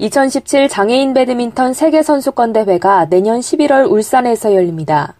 2017 0.00 0.68
장애인 0.68 1.12
배드민턴 1.12 1.72
세계선수권 1.72 2.52
대회가 2.52 3.06
내년 3.06 3.40
11월 3.40 3.90
울산에서 3.90 4.54
열립니다. 4.54 5.14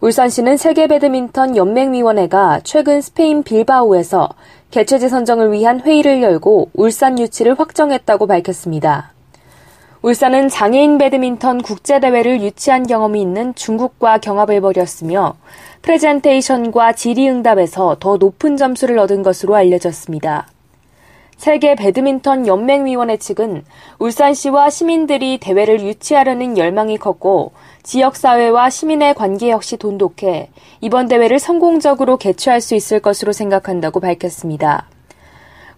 울산시는 0.00 0.56
세계 0.56 0.88
배드민턴 0.88 1.56
연맹위원회가 1.56 2.62
최근 2.64 3.00
스페인 3.00 3.44
빌바오에서 3.44 4.30
개최지 4.72 5.08
선정을 5.08 5.52
위한 5.52 5.80
회의를 5.80 6.22
열고 6.22 6.70
울산 6.74 7.20
유치를 7.20 7.56
확정했다고 7.56 8.26
밝혔습니다. 8.26 9.12
울산은 10.02 10.48
장애인 10.48 10.98
배드민턴 10.98 11.62
국제대회를 11.62 12.42
유치한 12.42 12.88
경험이 12.88 13.22
있는 13.22 13.54
중국과 13.54 14.18
경합을 14.18 14.60
벌였으며 14.60 15.36
프레젠테이션과 15.82 16.94
질의응답에서 16.94 17.98
더 18.00 18.16
높은 18.16 18.56
점수를 18.56 18.98
얻은 18.98 19.22
것으로 19.22 19.54
알려졌습니다. 19.54 20.48
세계 21.40 21.74
배드민턴 21.74 22.46
연맹위원회 22.46 23.16
측은 23.16 23.64
울산시와 23.98 24.68
시민들이 24.68 25.38
대회를 25.38 25.80
유치하려는 25.80 26.58
열망이 26.58 26.98
컸고 26.98 27.52
지역사회와 27.82 28.68
시민의 28.68 29.14
관계 29.14 29.48
역시 29.48 29.78
돈독해 29.78 30.50
이번 30.82 31.08
대회를 31.08 31.38
성공적으로 31.38 32.18
개최할 32.18 32.60
수 32.60 32.74
있을 32.74 33.00
것으로 33.00 33.32
생각한다고 33.32 34.00
밝혔습니다. 34.00 34.86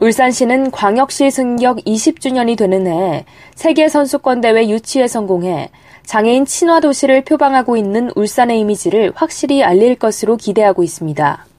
울산시는 0.00 0.72
광역시 0.72 1.30
승격 1.30 1.76
20주년이 1.84 2.58
되는 2.58 2.88
해 2.88 3.24
세계선수권대회 3.54 4.68
유치에 4.68 5.06
성공해 5.06 5.70
장애인 6.04 6.44
친화 6.44 6.80
도시를 6.80 7.22
표방하고 7.22 7.76
있는 7.76 8.10
울산의 8.16 8.58
이미지를 8.58 9.12
확실히 9.14 9.62
알릴 9.62 9.94
것으로 9.94 10.36
기대하고 10.36 10.82
있습니다. 10.82 11.51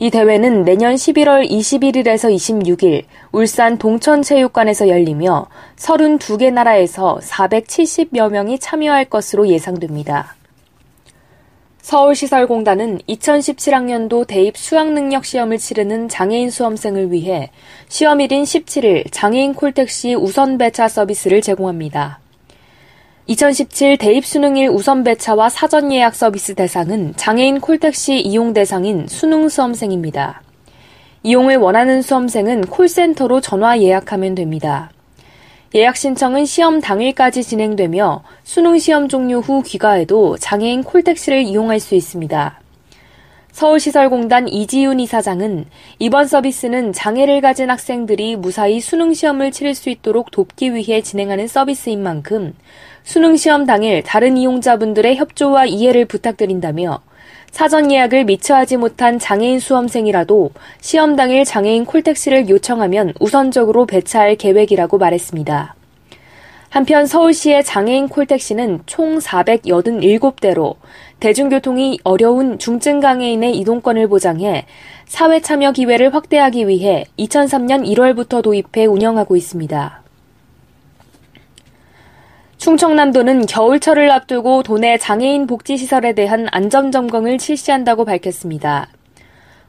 이 0.00 0.10
대회는 0.10 0.64
내년 0.64 0.94
11월 0.94 1.50
21일에서 1.50 2.32
26일 2.32 3.02
울산 3.32 3.78
동천체육관에서 3.78 4.88
열리며 4.88 5.48
32개 5.74 6.52
나라에서 6.52 7.18
470여 7.20 8.30
명이 8.30 8.60
참여할 8.60 9.06
것으로 9.06 9.48
예상됩니다. 9.48 10.36
서울시설공단은 11.82 12.98
2017학년도 13.08 14.26
대입 14.28 14.56
수학능력 14.56 15.24
시험을 15.24 15.58
치르는 15.58 16.08
장애인 16.08 16.50
수험생을 16.50 17.10
위해 17.10 17.50
시험일인 17.88 18.44
17일 18.44 19.10
장애인 19.10 19.54
콜택시 19.54 20.14
우선 20.14 20.58
배차 20.58 20.86
서비스를 20.86 21.40
제공합니다. 21.40 22.20
2017 23.30 23.98
대입 23.98 24.24
수능일 24.24 24.70
우선 24.70 25.04
배차와 25.04 25.50
사전 25.50 25.92
예약 25.92 26.14
서비스 26.14 26.54
대상은 26.54 27.12
장애인 27.14 27.60
콜택시 27.60 28.18
이용 28.20 28.54
대상인 28.54 29.06
수능 29.06 29.50
수험생입니다. 29.50 30.40
이용을 31.24 31.58
원하는 31.58 32.00
수험생은 32.00 32.62
콜센터로 32.62 33.42
전화 33.42 33.78
예약하면 33.78 34.34
됩니다. 34.34 34.90
예약 35.74 35.98
신청은 35.98 36.46
시험 36.46 36.80
당일까지 36.80 37.42
진행되며 37.42 38.22
수능 38.44 38.78
시험 38.78 39.10
종료 39.10 39.40
후 39.40 39.62
귀가해도 39.62 40.38
장애인 40.38 40.82
콜택시를 40.82 41.42
이용할 41.42 41.80
수 41.80 41.94
있습니다. 41.94 42.58
서울시설공단 43.52 44.48
이지윤 44.48 45.00
이사장은 45.00 45.66
이번 45.98 46.28
서비스는 46.28 46.94
장애를 46.94 47.42
가진 47.42 47.68
학생들이 47.68 48.36
무사히 48.36 48.80
수능 48.80 49.12
시험을 49.12 49.50
치를 49.50 49.74
수 49.74 49.90
있도록 49.90 50.30
돕기 50.30 50.74
위해 50.74 51.02
진행하는 51.02 51.46
서비스인 51.46 52.02
만큼 52.02 52.54
수능 53.08 53.38
시험 53.38 53.64
당일 53.64 54.02
다른 54.02 54.36
이용자분들의 54.36 55.16
협조와 55.16 55.64
이해를 55.64 56.04
부탁드린다며 56.04 57.00
사전 57.50 57.90
예약을 57.90 58.24
미처 58.24 58.54
하지 58.54 58.76
못한 58.76 59.18
장애인 59.18 59.60
수험생이라도 59.60 60.50
시험 60.82 61.16
당일 61.16 61.46
장애인 61.46 61.86
콜택시를 61.86 62.50
요청하면 62.50 63.14
우선적으로 63.18 63.86
배차할 63.86 64.36
계획이라고 64.36 64.98
말했습니다. 64.98 65.74
한편 66.68 67.06
서울시의 67.06 67.64
장애인 67.64 68.08
콜택시는 68.08 68.80
총 68.84 69.16
487대로 69.20 70.74
대중교통이 71.18 72.00
어려운 72.04 72.58
중증 72.58 73.00
장애인의 73.00 73.56
이동권을 73.56 74.08
보장해 74.08 74.66
사회 75.06 75.40
참여 75.40 75.72
기회를 75.72 76.12
확대하기 76.12 76.68
위해 76.68 77.06
2003년 77.18 77.90
1월부터 77.90 78.42
도입해 78.42 78.84
운영하고 78.84 79.34
있습니다. 79.34 80.07
충청남도는 82.68 83.46
겨울철을 83.46 84.10
앞두고 84.10 84.62
도내 84.62 84.98
장애인 84.98 85.46
복지시설에 85.46 86.12
대한 86.12 86.48
안전점검을 86.50 87.40
실시한다고 87.40 88.04
밝혔습니다. 88.04 88.88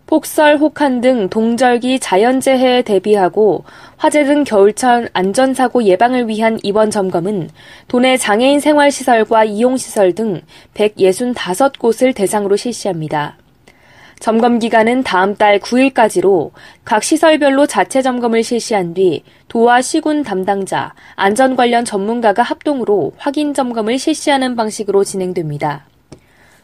폭설, 0.06 0.58
혹한 0.58 1.00
등 1.00 1.30
동절기 1.30 2.02
자연재해에 2.02 2.82
대비하고 2.82 3.64
화재 3.96 4.26
등 4.26 4.44
겨울철 4.44 5.08
안전사고 5.14 5.86
예방을 5.86 6.28
위한 6.28 6.60
이번 6.62 6.92
점검은 6.92 7.50
도내 7.88 8.18
장애인 8.18 8.60
생활시설과 8.60 9.46
이용시설 9.46 10.14
등 10.14 10.42
165곳을 10.74 12.14
대상으로 12.14 12.58
실시합니다. 12.58 13.38
점검 14.20 14.60
기간은 14.60 15.04
다음 15.04 15.36
달 15.36 15.60
9일까지로 15.60 16.52
각 16.84 17.04
시설별로 17.04 17.66
자체 17.68 18.02
점검을 18.02 18.44
실시한 18.44 18.94
뒤 18.94 19.24
도와 19.48 19.82
시군 19.82 20.24
담당자, 20.24 20.94
안전 21.16 21.56
관련 21.56 21.86
전문가가 21.86 22.44
합동으로 22.44 23.14
확인 23.18 23.54
점검을 23.54 23.98
실시하는 23.98 24.58
방식으로 24.58 25.06
진행됩니다. 25.06 25.86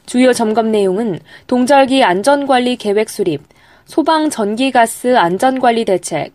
주요 0.05 0.33
점검 0.33 0.71
내용은 0.71 1.19
동절기 1.47 2.03
안전관리 2.03 2.75
계획 2.75 3.09
수립, 3.09 3.41
소방 3.85 4.29
전기가스 4.29 5.15
안전관리 5.15 5.85
대책, 5.85 6.33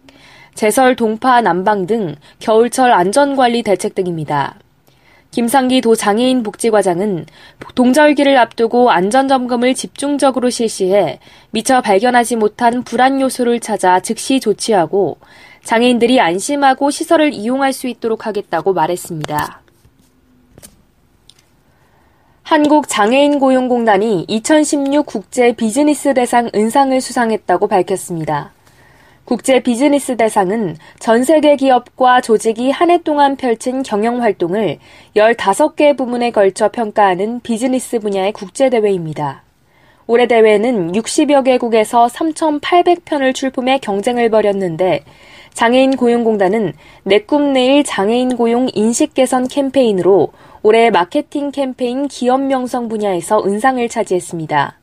제설 0.55 0.97
동파 0.97 1.43
난방 1.43 1.87
등 1.87 2.17
겨울철 2.39 2.93
안전관리 2.93 3.63
대책 3.63 3.95
등입니다. 3.95 4.57
김상기 5.31 5.81
도장애인 5.81 6.43
복지과장은 6.43 7.27
동절기를 7.75 8.37
앞두고 8.37 8.91
안전점검을 8.91 9.75
집중적으로 9.75 10.51
실시해 10.51 11.21
미처 11.51 11.81
발견하지 11.81 12.37
못한 12.37 12.83
불안 12.83 13.21
요소를 13.21 13.61
찾아 13.61 14.01
즉시 14.01 14.41
조치하고 14.41 15.19
장애인들이 15.63 16.21
안심하고 16.21 16.91
시설을 16.91 17.33
이용할 17.33 17.73
수 17.73 17.87
있도록 17.87 18.27
하겠다고 18.27 18.73
말했습니다. 18.73 19.61
한국장애인고용공단이 22.43 24.25
2016 24.27 25.07
국제 25.07 25.53
비즈니스 25.53 26.13
대상 26.15 26.51
은상을 26.53 27.01
수상했다고 27.01 27.69
밝혔습니다. 27.69 28.53
국제 29.25 29.61
비즈니스 29.61 30.17
대상은 30.17 30.77
전 30.99 31.23
세계 31.23 31.55
기업과 31.57 32.21
조직이 32.21 32.71
한 32.71 32.91
해 32.91 32.99
동안 32.99 33.37
펼친 33.37 33.85
경영 33.85 34.23
활동을 34.23 34.79
15개 35.15 35.97
부문에 35.97 36.33
걸쳐 36.33 36.71
평가하는 36.71 37.41
비즈니스 37.41 38.01
분야의 38.01 38.33
국제 38.33 38.69
대회입니다. 38.71 39.45
올해 40.09 40.27
대회는 40.27 40.91
60여 40.91 41.45
개국에서 41.45 42.09
3,800편을 42.09 43.33
출품해 43.33 43.79
경쟁을 43.79 44.29
벌였는데 44.31 45.05
장애인 45.55 45.97
고용공단은 45.97 46.73
내 47.05 47.21
꿈 47.21 47.53
내일 47.53 47.85
장애인 47.85 48.37
고용 48.37 48.69
인식 48.75 49.15
개선 49.15 49.47
캠페인으로 49.47 50.33
올해 50.65 50.91
마케팅 50.91 51.53
캠페인 51.53 52.09
기업 52.09 52.41
명성 52.41 52.89
분야에서 52.89 53.45
은상을 53.45 53.89
차지했습니다. 53.89 54.80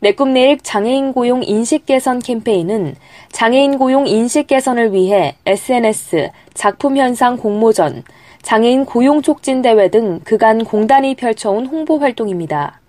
내 0.00 0.12
꿈 0.12 0.32
내일 0.32 0.58
장애인 0.58 1.12
고용 1.12 1.42
인식 1.42 1.84
개선 1.84 2.20
캠페인은 2.20 2.94
장애인 3.32 3.78
고용 3.78 4.06
인식 4.06 4.46
개선을 4.46 4.92
위해 4.92 5.34
SNS, 5.44 6.30
작품 6.54 6.96
현상 6.96 7.36
공모전, 7.36 8.04
장애인 8.42 8.84
고용 8.84 9.22
촉진 9.22 9.60
대회 9.60 9.88
등 9.88 10.20
그간 10.22 10.64
공단이 10.64 11.16
펼쳐온 11.16 11.66
홍보 11.66 11.98
활동입니다. 11.98 12.80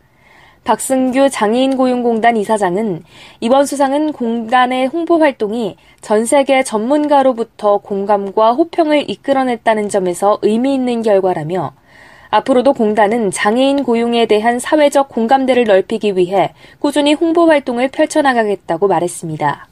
박승규 0.64 1.30
장애인 1.32 1.78
고용공단 1.78 2.38
이사장은 2.38 3.02
이번 3.40 3.66
수상은 3.66 4.12
공단의 4.12 4.86
홍보 4.88 5.18
활동이 5.18 5.78
전 6.02 6.26
세계 6.26 6.62
전문가로부터 6.62 7.80
공감과 7.80 8.54
호평을 8.54 9.10
이끌어냈다는 9.10 9.90
점에서 9.90 10.38
의미 10.44 10.76
있는 10.76 11.02
결과라며 11.02 11.74
앞으로도 12.32 12.74
공단은 12.74 13.32
장애인 13.32 13.84
고용에 13.84 14.26
대한 14.26 14.60
사회적 14.60 15.10
공감대를 15.10 15.64
넓히기 15.64 16.16
위해 16.16 16.54
꾸준히 16.80 17.14
홍보 17.14 17.48
활동을 17.48 17.90
펼쳐나가겠다고 17.90 18.88
말했습니다. 18.88 19.68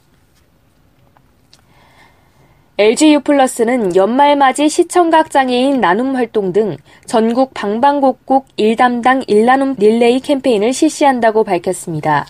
LGU 2.80 3.20
플러스는 3.20 3.96
연말 3.96 4.36
맞이 4.36 4.68
시청각 4.68 5.30
장애인 5.30 5.80
나눔 5.80 6.14
활동 6.14 6.52
등 6.52 6.76
전국 7.06 7.52
방방곡곡 7.52 8.46
1담당 8.56 9.28
1나눔 9.28 9.76
릴레이 9.80 10.20
캠페인을 10.20 10.72
실시한다고 10.72 11.42
밝혔습니다. 11.42 12.26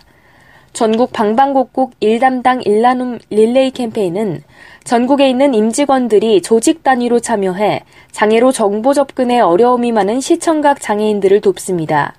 전국 0.73 1.13
방방곡곡 1.13 1.99
1담당 2.01 2.65
1나눔 2.65 3.19
릴레이 3.31 3.71
캠페인은 3.73 4.43
전국에 4.85 5.29
있는 5.29 5.55
임직원들이 5.55 6.43
조직 6.43 6.83
단위로 6.83 7.21
참여해 7.21 7.83
장애로 8.13 8.53
정보 8.53 8.95
접근에 8.95 9.41
어려움이 9.41 9.93
많은 9.93 10.21
시청각 10.21 10.81
장애인들을 10.81 11.41
돕습니다. 11.41 12.15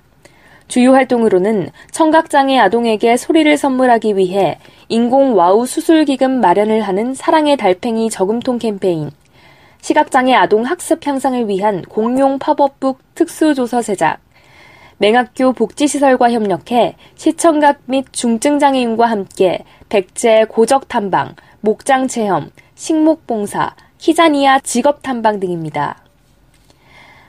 주요 0.68 0.92
활동으로는 0.92 1.70
청각장애 1.90 2.56
아동에게 2.58 3.16
소리를 3.16 3.56
선물하기 3.56 4.16
위해 4.16 4.58
인공 4.88 5.36
와우 5.36 5.66
수술 5.66 6.04
기금 6.04 6.40
마련을 6.40 6.82
하는 6.82 7.12
사랑의 7.12 7.56
달팽이 7.56 8.08
저금통 8.08 8.58
캠페인, 8.58 9.10
시각장애 9.80 10.34
아동 10.34 10.64
학습 10.64 11.04
향상을 11.04 11.48
위한 11.48 11.82
공용 11.82 12.38
pop-up 12.38 12.75
book 12.75 13.00
특수도서 13.16 13.82
제작, 13.82 14.20
맹학교 15.00 15.54
복지시설과 15.54 16.30
협력해 16.30 16.94
시청각 17.14 17.78
및 17.86 18.04
중증장애인과 18.12 19.06
함께 19.06 19.64
백제 19.88 20.44
고적 20.46 20.88
탐방, 20.88 21.36
목장 21.62 22.06
체험, 22.06 22.50
식목 22.74 23.26
봉사, 23.26 23.74
키자니아 23.96 24.58
직업 24.58 25.00
탐방 25.00 25.40
등입니다. 25.40 25.96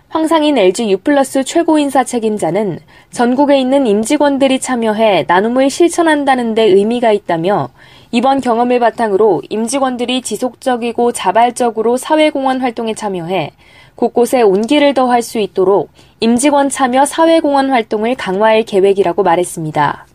황상인 0.10 0.58
LG 0.58 0.92
U+ 0.92 1.00
최고 1.46 1.80
인사 1.80 2.04
책임자는 2.04 2.80
전국에 3.10 3.58
있는 3.58 3.88
임직원들이 3.88 4.60
참여해 4.60 5.24
나눔을 5.30 5.70
실천한다는 5.70 6.54
데 6.54 6.64
의미가 6.64 7.14
있다며 7.14 7.70
이번 8.12 8.42
경험을 8.42 8.82
바탕으로 8.82 9.44
임직원들이 9.48 10.24
지속적이고 10.24 11.14
자발적으로 11.14 11.96
사회공헌 11.96 12.60
활동에 12.60 12.94
참여해 12.94 13.54
곳곳에 13.96 14.42
온기를 14.42 14.94
더할 14.94 15.22
수 15.22 15.40
있도록 15.40 15.90
임직원 16.20 16.70
참여 16.70 17.06
사회공헌 17.06 17.70
활동을 17.70 18.16
강화할 18.16 18.64
계획이라고 18.64 19.24
말했습니다. 19.24 20.08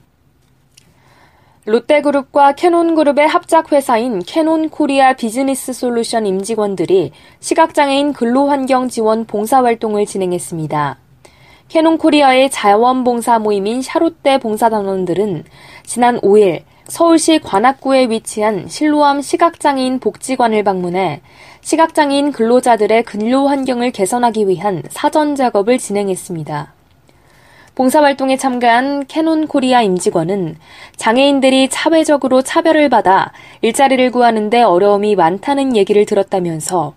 롯데그룹과 1.66 2.52
캐논그룹의 2.52 3.26
합작회사인 3.26 4.20
캐논코리아 4.20 5.14
비즈니스 5.14 5.72
솔루션 5.72 6.24
임직원들이 6.24 7.10
시각장애인 7.40 8.12
근로환경 8.12 8.88
지원 8.88 9.24
봉사활동을 9.24 10.06
진행했습니다. 10.06 10.98
캐논코리아의 11.68 12.50
자원봉사 12.50 13.40
모임인 13.40 13.82
샤롯데 13.82 14.38
봉사단원들은 14.38 15.42
지난 15.84 16.20
5일 16.20 16.62
서울시 16.88 17.40
관악구에 17.40 18.10
위치한 18.10 18.68
실로암 18.68 19.20
시각장애인 19.20 19.98
복지관을 19.98 20.62
방문해 20.62 21.20
시각장애인 21.60 22.30
근로자들의 22.30 23.02
근로 23.02 23.48
환경을 23.48 23.90
개선하기 23.90 24.46
위한 24.46 24.84
사전 24.88 25.34
작업을 25.34 25.78
진행했습니다. 25.78 26.72
봉사활동에 27.74 28.36
참가한 28.36 29.04
캐논 29.06 29.48
코리아 29.48 29.82
임직원은 29.82 30.56
장애인들이 30.96 31.68
사회적으로 31.70 32.42
차별을 32.42 32.88
받아 32.88 33.32
일자리를 33.62 34.10
구하는데 34.12 34.62
어려움이 34.62 35.16
많다는 35.16 35.76
얘기를 35.76 36.06
들었다면서 36.06 36.94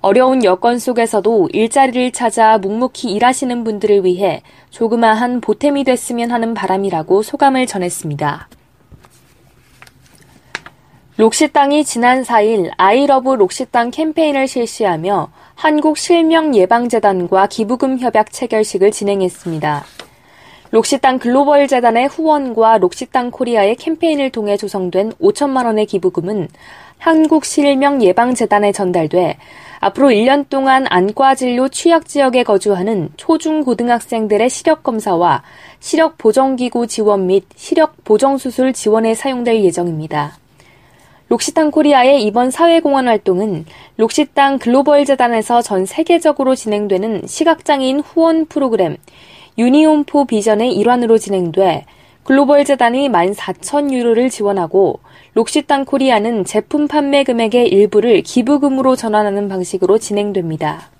어려운 0.00 0.42
여건 0.42 0.78
속에서도 0.78 1.50
일자리를 1.52 2.12
찾아 2.12 2.56
묵묵히 2.58 3.12
일하시는 3.12 3.62
분들을 3.62 4.04
위해 4.04 4.42
조그마한 4.70 5.40
보탬이 5.40 5.84
됐으면 5.84 6.30
하는 6.30 6.54
바람이라고 6.54 7.22
소감을 7.22 7.66
전했습니다. 7.66 8.48
록시땅이 11.18 11.84
지난 11.84 12.22
4일 12.22 12.70
I 12.76 12.87
love 12.87 13.30
록시땅 13.30 13.90
캠페인을 13.90 14.46
실시하며 14.46 15.32
한국 15.56 15.98
실명 15.98 16.54
예방재단과 16.54 17.48
기부금 17.48 17.98
협약 17.98 18.32
체결식을 18.32 18.92
진행했습니다. 18.92 19.84
록시땅 20.70 21.18
글로벌 21.18 21.66
재단의 21.66 22.06
후원과 22.06 22.78
록시땅 22.78 23.32
코리아의 23.32 23.74
캠페인을 23.74 24.30
통해 24.30 24.56
조성된 24.56 25.14
5천만 25.14 25.64
원의 25.66 25.86
기부금은 25.86 26.46
한국 26.98 27.44
실명 27.44 28.00
예방재단에 28.00 28.70
전달돼 28.70 29.38
앞으로 29.80 30.10
1년 30.10 30.48
동안 30.48 30.86
안과 30.88 31.34
진료 31.34 31.68
취약 31.68 32.06
지역에 32.06 32.44
거주하는 32.44 33.10
초중 33.16 33.64
고등학생들의 33.64 34.48
시력 34.48 34.84
검사와 34.84 35.42
시력 35.80 36.16
보정 36.16 36.54
기구 36.54 36.86
지원 36.86 37.26
및 37.26 37.44
시력 37.56 38.04
보정 38.04 38.38
수술 38.38 38.72
지원에 38.72 39.14
사용될 39.14 39.64
예정입니다. 39.64 40.38
록시땅 41.28 41.70
코리아의 41.70 42.24
이번 42.24 42.50
사회공헌 42.50 43.06
활동은 43.06 43.66
록시땅 43.98 44.58
글로벌 44.58 45.04
재단에서 45.04 45.60
전 45.60 45.84
세계적으로 45.84 46.54
진행되는 46.54 47.26
시각장애인 47.26 48.00
후원 48.00 48.46
프로그램 48.46 48.96
Union 49.58 49.99
for 49.99 50.24
Vision의 50.24 50.74
일환으로 50.74 51.18
진행돼 51.18 51.84
글로벌 52.24 52.64
재단이 52.64 53.10
14,000유로를 53.10 54.30
지원하고 54.30 55.00
록시땅 55.34 55.84
코리아는 55.84 56.46
제품 56.46 56.88
판매 56.88 57.24
금액의 57.24 57.68
일부를 57.68 58.22
기부금으로 58.22 58.96
전환하는 58.96 59.48
방식으로 59.48 59.98
진행됩니다. 59.98 60.90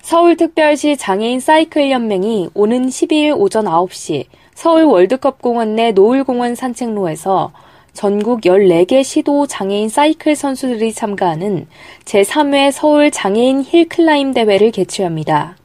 서울특별시 0.00 0.96
장애인 0.96 1.40
사이클 1.40 1.90
연맹이 1.90 2.48
오는 2.54 2.88
12일 2.88 3.38
오전 3.38 3.66
9시 3.66 4.24
서울 4.54 4.84
월드컵 4.84 5.40
공원 5.40 5.76
내 5.76 5.92
노을공원 5.92 6.54
산책로에서 6.54 7.52
전국 7.92 8.42
14개 8.42 9.02
시도 9.02 9.46
장애인 9.46 9.88
사이클 9.88 10.36
선수들이 10.36 10.92
참가하는 10.92 11.66
제3회 12.04 12.70
서울 12.72 13.10
장애인 13.10 13.64
힐클라임 13.64 14.32
대회를 14.32 14.70
개최합니다. 14.70 15.56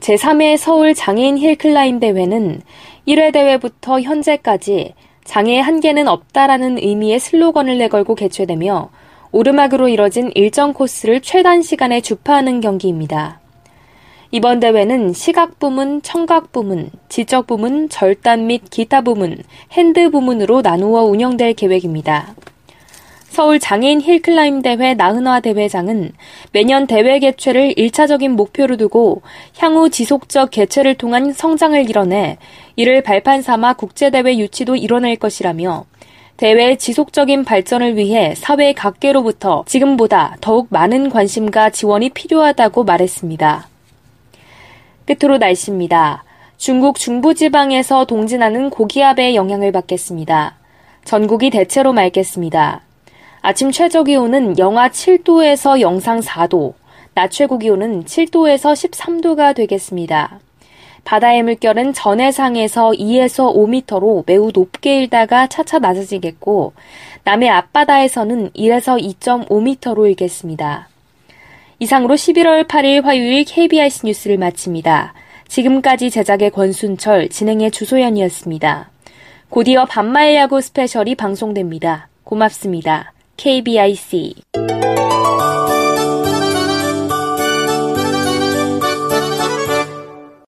제3회 0.00 0.56
서울 0.56 0.94
장애인 0.94 1.38
힐클라임 1.38 2.00
대회는 2.00 2.60
1회 3.08 3.32
대회부터 3.32 4.00
현재까지 4.00 4.94
장애 5.24 5.58
한계는 5.58 6.06
없다라는 6.08 6.78
의미의 6.78 7.18
슬로건을 7.18 7.78
내걸고 7.78 8.14
개최되며 8.14 8.90
오르막으로 9.32 9.88
이뤄진 9.88 10.30
일정 10.34 10.72
코스를 10.72 11.20
최단 11.20 11.62
시간에 11.62 12.00
주파하는 12.00 12.60
경기입니다. 12.60 13.40
이번 14.36 14.60
대회는 14.60 15.14
시각 15.14 15.58
부문, 15.58 16.02
청각 16.02 16.52
부문, 16.52 16.90
지적 17.08 17.46
부문, 17.46 17.88
절단 17.88 18.46
및 18.46 18.64
기타 18.68 19.00
부문, 19.00 19.38
핸드 19.72 20.10
부문으로 20.10 20.60
나누어 20.60 21.04
운영될 21.04 21.54
계획입니다. 21.54 22.34
서울 23.30 23.58
장애인 23.58 24.02
힐클라임 24.02 24.60
대회 24.60 24.92
나흔화 24.92 25.40
대회장은 25.40 26.12
매년 26.52 26.86
대회 26.86 27.18
개최를 27.18 27.76
1차적인 27.78 28.28
목표로 28.28 28.76
두고 28.76 29.22
향후 29.56 29.88
지속적 29.88 30.50
개최를 30.50 30.96
통한 30.96 31.32
성장을 31.32 31.88
이뤄내 31.88 32.36
이를 32.76 33.02
발판 33.02 33.40
삼아 33.40 33.72
국제대회 33.72 34.36
유치도 34.36 34.76
이뤄낼 34.76 35.16
것이라며 35.16 35.86
대회의 36.36 36.76
지속적인 36.76 37.44
발전을 37.44 37.96
위해 37.96 38.34
사회 38.36 38.74
각계로부터 38.74 39.64
지금보다 39.66 40.36
더욱 40.42 40.66
많은 40.68 41.08
관심과 41.08 41.70
지원이 41.70 42.10
필요하다고 42.10 42.84
말했습니다. 42.84 43.75
끝으로 45.06 45.38
날씨입니다. 45.38 46.24
중국 46.56 46.98
중부지방에서 46.98 48.06
동진하는 48.06 48.70
고기압의 48.70 49.36
영향을 49.36 49.72
받겠습니다. 49.72 50.56
전국이 51.04 51.50
대체로 51.50 51.92
맑겠습니다. 51.92 52.80
아침 53.40 53.70
최저 53.70 54.02
기온은 54.02 54.58
영하 54.58 54.88
7도에서 54.88 55.80
영상 55.80 56.20
4도, 56.20 56.74
낮 57.14 57.30
최고 57.30 57.58
기온은 57.58 58.04
7도에서 58.04 58.72
13도가 58.72 59.54
되겠습니다. 59.54 60.40
바다의 61.04 61.44
물결은 61.44 61.92
전해상에서 61.92 62.90
2에서 62.90 63.54
5m로 63.54 64.24
매우 64.26 64.50
높게 64.52 64.98
일다가 64.98 65.46
차차 65.46 65.78
낮아지겠고, 65.78 66.72
남해 67.22 67.48
앞바다에서는 67.48 68.50
1에서 68.50 69.00
2.5m로 69.00 70.08
일겠습니다. 70.08 70.88
이상으로 71.78 72.14
11월 72.14 72.66
8일 72.66 73.02
화요일 73.02 73.44
KBS 73.44 74.06
뉴스를 74.06 74.38
마칩니다. 74.38 75.12
지금까지 75.48 76.10
제작의 76.10 76.50
권순철, 76.50 77.28
진행의 77.28 77.70
주소연이었습니다. 77.70 78.90
곧이어 79.50 79.84
반말 79.84 80.34
야구 80.34 80.60
스페셜이 80.60 81.14
방송됩니다. 81.14 82.08
고맙습니다. 82.24 83.12
KBIC 83.36 84.34